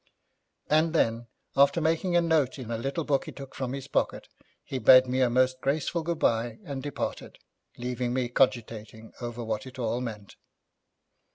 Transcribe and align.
And 0.67 0.93
then, 0.93 1.27
after 1.55 1.79
making 1.79 2.15
a 2.15 2.21
note 2.21 2.57
in 2.57 2.71
a 2.71 2.77
little 2.79 3.03
book 3.03 3.25
he 3.25 3.31
took 3.31 3.53
from 3.53 3.73
his 3.73 3.87
pocket, 3.87 4.29
he 4.63 4.79
bade 4.79 5.05
me 5.05 5.21
a 5.21 5.29
most 5.29 5.61
graceful 5.61 6.01
good 6.01 6.17
bye 6.17 6.57
and 6.63 6.81
departed, 6.81 7.37
leaving 7.77 8.11
me 8.11 8.27
cogitating 8.27 9.13
over 9.21 9.43
what 9.43 9.67
it 9.67 9.77
all 9.77 10.01
meant. 10.01 10.37